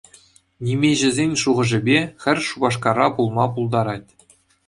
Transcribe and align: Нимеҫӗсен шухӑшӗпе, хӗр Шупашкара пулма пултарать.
Нимеҫӗсен 0.67 1.31
шухӑшӗпе, 1.41 1.99
хӗр 2.25 2.37
Шупашкара 2.47 3.07
пулма 3.17 3.45
пултарать. 3.59 4.09